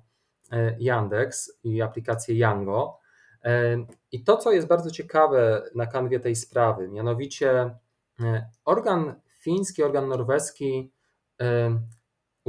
[0.51, 2.99] e, Yandex i aplikację Yango.
[3.43, 3.77] E,
[4.11, 7.75] I to, co jest bardzo ciekawe na kanwie tej sprawy, mianowicie
[8.65, 10.91] organ fiński, organ norweski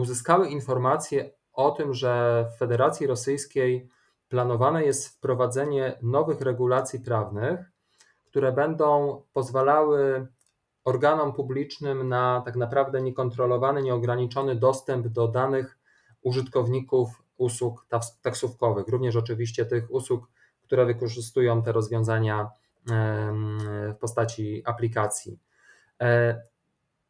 [0.00, 3.88] uzyskały informacje o tym, że w Federacji Rosyjskiej
[4.28, 7.60] planowane jest wprowadzenie nowych regulacji prawnych,
[8.26, 10.26] które będą pozwalały
[10.84, 15.78] organom publicznym na tak naprawdę niekontrolowany, nieograniczony dostęp do danych
[16.22, 17.86] użytkowników usług
[18.22, 20.28] taksówkowych, również oczywiście tych usług,
[20.62, 22.50] które wykorzystują te rozwiązania
[23.92, 25.38] w postaci aplikacji.
[26.00, 26.42] E,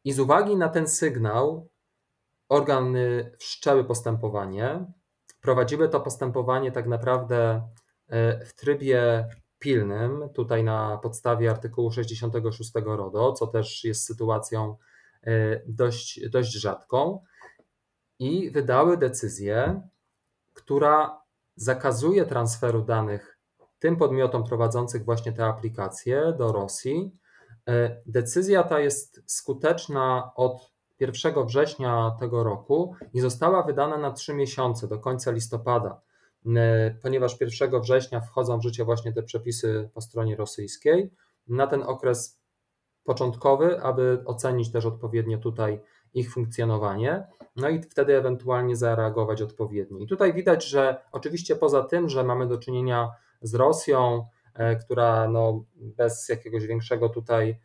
[0.03, 1.67] I z uwagi na ten sygnał,
[2.51, 4.85] organy wszczęły postępowanie.
[5.41, 7.67] Prowadziły to postępowanie tak naprawdę
[8.09, 9.27] e, w trybie
[9.59, 14.77] pilnym, tutaj na podstawie artykułu 66 RODO, co też jest sytuacją
[15.23, 17.23] e, dość, dość rzadką,
[18.19, 19.81] i wydały decyzję,
[20.53, 21.21] która
[21.55, 23.39] zakazuje transferu danych
[23.79, 27.17] tym podmiotom prowadzących właśnie te aplikacje do Rosji.
[27.67, 30.70] E, decyzja ta jest skuteczna od
[31.01, 36.01] 1 września tego roku i została wydana na trzy miesiące do końca listopada,
[37.01, 41.11] ponieważ 1 września wchodzą w życie właśnie te przepisy po stronie rosyjskiej.
[41.47, 42.41] Na ten okres
[43.03, 45.81] początkowy, aby ocenić też odpowiednio tutaj
[46.13, 49.99] ich funkcjonowanie, no i wtedy ewentualnie zareagować odpowiednio.
[49.99, 55.27] I tutaj widać, że oczywiście poza tym, że mamy do czynienia z Rosją, e, która
[55.27, 57.59] no bez jakiegoś większego tutaj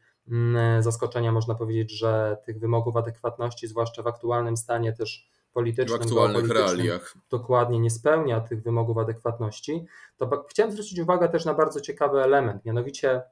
[0.81, 6.51] zaskoczenia można powiedzieć, że tych wymogów adekwatności, zwłaszcza w aktualnym stanie też politycznym, w aktualnych
[6.51, 7.15] realiach.
[7.31, 12.65] dokładnie nie spełnia tych wymogów adekwatności, to chciałem zwrócić uwagę też na bardzo ciekawy element,
[12.65, 13.23] mianowicie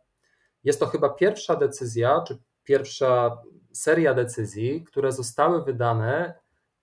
[0.65, 3.39] jest to chyba pierwsza decyzja, czy pierwsza
[3.73, 6.35] seria decyzji, które zostały wydane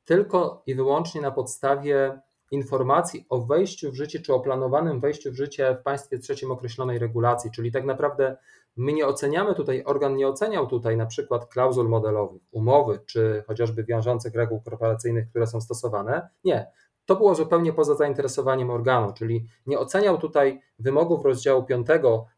[0.05, 5.35] tylko i wyłącznie na podstawie informacji o wejściu w życie czy o planowanym wejściu w
[5.35, 8.37] życie w państwie trzecim określonej regulacji, czyli tak naprawdę
[8.81, 13.83] my nie oceniamy tutaj, organ nie oceniał tutaj na przykład klauzul modelowych, umowy czy chociażby
[13.83, 16.29] wiążących reguł korporacyjnych, które są stosowane.
[16.43, 16.71] Nie.
[17.05, 21.87] To było zupełnie poza zainteresowaniem organu, czyli nie oceniał tutaj wymogów rozdziału 5,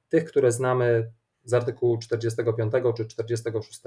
[0.09, 1.11] tych, które znamy
[1.43, 3.81] z artykułu 45 czy 46.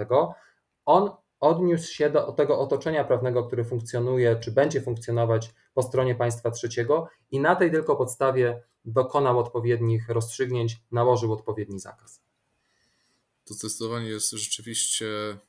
[0.85, 6.51] On odniósł się do tego otoczenia prawnego, które funkcjonuje, czy będzie funkcjonować po stronie państwa
[6.51, 12.26] trzeciego i na tej tylko podstawie dokonał odpowiednich rozstrzygnięć, nałożył odpowiedni zakaz.
[13.49, 15.07] To zdecydowanie jest rzeczywiście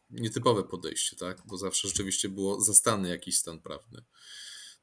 [0.10, 1.38] nietypowe podejście, tak?
[1.46, 4.02] bo zawsze rzeczywiście było zastany jakiś stan prawny.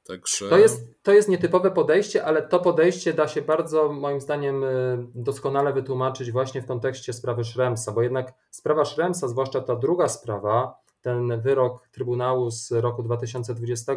[0.05, 0.49] Także...
[0.49, 4.99] To, jest, to jest nietypowe podejście, ale to podejście da się bardzo, moim zdaniem, y,
[5.15, 10.75] doskonale wytłumaczyć właśnie w kontekście sprawy Szremsa, bo jednak sprawa Szremsa, zwłaszcza ta druga sprawa,
[11.01, 13.93] ten wyrok Trybunału z roku 2020,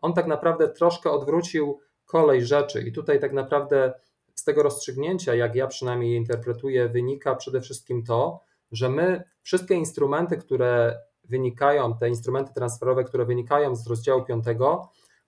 [0.00, 3.92] on tak naprawdę troszkę odwrócił kolej rzeczy i tutaj tak naprawdę
[4.34, 9.74] z tego rozstrzygnięcia, jak ja przynajmniej je interpretuję, wynika przede wszystkim to, że my wszystkie
[9.74, 14.44] instrumenty, które wynikają, te instrumenty transferowe, które wynikają z rozdziału 5,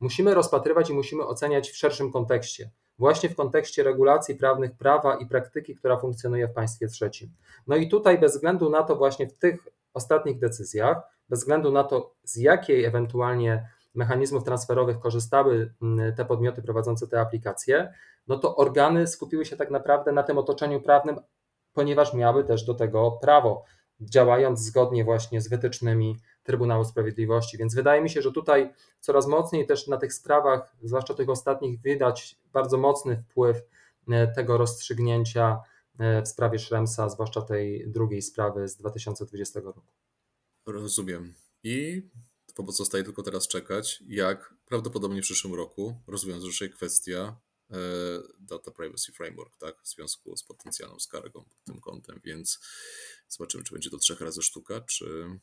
[0.01, 5.27] musimy rozpatrywać i musimy oceniać w szerszym kontekście, właśnie w kontekście regulacji prawnych prawa i
[5.27, 7.31] praktyki, która funkcjonuje w państwie trzecim.
[7.67, 11.85] No i tutaj bez względu na to właśnie w tych ostatnich decyzjach, bez względu na
[11.85, 17.95] to z jakiej ewentualnie mechanizmów transferowych korzystały mm, te podmioty prowadzące te aplikacje,
[18.27, 21.17] no to organy skupiły się tak naprawdę na tym otoczeniu prawnym,
[21.73, 23.65] ponieważ miały też do tego prawo,
[24.01, 27.59] działając zgodnie właśnie z wytycznymi Trybunału Sprawiedliwości.
[27.59, 31.83] Więc wydaje mi się, że tutaj coraz mocniej też na tych sprawach, zwłaszcza tych ostatnich,
[31.83, 33.63] widać bardzo mocny wpływ
[34.09, 35.61] e, tego rozstrzygnięcia
[35.99, 39.81] e, w sprawie Szremsa, zwłaszcza tej drugiej sprawy z 2020 roku.
[40.67, 41.35] Rozumiem.
[41.63, 42.09] I
[42.67, 47.37] pozostaje tylko teraz czekać, jak prawdopodobnie w przyszłym roku rozwiąże się kwestia
[48.39, 52.61] Data Privacy Framework, tak, w związku z potencjalną skargą pod tym kątem, więc
[53.29, 55.39] zobaczymy, czy będzie to trzech razy sztuka, czy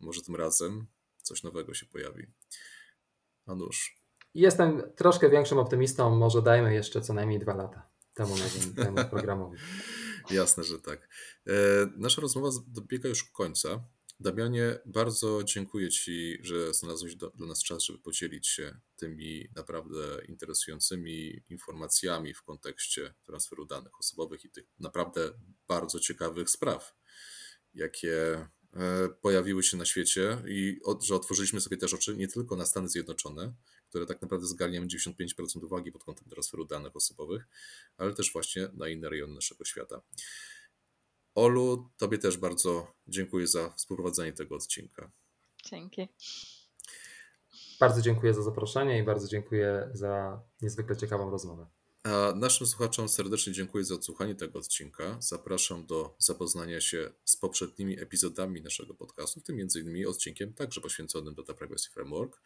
[0.00, 0.86] może tym razem
[1.22, 2.26] coś nowego się pojawi.
[3.46, 3.96] A nuż.
[4.34, 9.58] Jestem troszkę większym optymistą, może dajmy jeszcze co najmniej dwa lata temu nowemu programowi.
[10.30, 11.08] Jasne, że tak.
[11.46, 11.52] E,
[11.96, 13.84] nasza rozmowa dobiega już końca.
[14.22, 20.24] Damianie, bardzo dziękuję Ci, że znalazłeś do, dla nas czas, żeby podzielić się tymi naprawdę
[20.28, 25.32] interesującymi informacjami w kontekście transferu danych osobowych i tych naprawdę
[25.68, 26.96] bardzo ciekawych spraw,
[27.74, 28.46] jakie
[28.76, 32.88] E, pojawiły się na świecie i że otworzyliśmy sobie też oczy nie tylko na Stany
[32.88, 33.54] Zjednoczone,
[33.88, 37.48] które tak naprawdę zgarniają 95% uwagi pod kątem transferu danych osobowych,
[37.96, 40.02] ale też właśnie na inne rejony naszego świata.
[41.34, 45.10] Olu, Tobie też bardzo dziękuję za współprowadzenie tego odcinka.
[45.64, 46.08] Dzięki.
[47.80, 51.66] Bardzo dziękuję za zaproszenie i bardzo dziękuję za niezwykle ciekawą rozmowę.
[52.04, 55.16] A naszym słuchaczom serdecznie dziękuję za odsłuchanie tego odcinka.
[55.20, 60.06] Zapraszam do zapoznania się z poprzednimi epizodami naszego podcastu, w tym m.in.
[60.06, 62.40] odcinkiem także poświęconym Data Privacy Framework.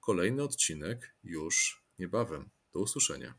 [0.00, 2.50] Kolejny odcinek już niebawem.
[2.72, 3.34] Do usłyszenia.